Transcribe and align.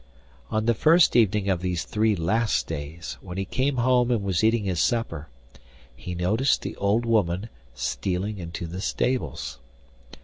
On 0.49 0.65
the 0.65 0.73
first 0.73 1.15
evening 1.15 1.47
of 1.47 1.61
these 1.61 1.85
last 2.17 2.63
three 2.65 2.75
days, 2.75 3.19
when 3.21 3.37
he 3.37 3.45
came 3.45 3.75
home 3.77 4.09
and 4.09 4.23
was 4.23 4.43
eating 4.43 4.63
his 4.63 4.79
supper, 4.79 5.29
he 5.95 6.15
noticed 6.15 6.63
the 6.63 6.75
old 6.77 7.05
woman 7.05 7.49
stealing 7.75 8.39
into 8.39 8.65
the 8.65 8.81
stables. 8.81 9.59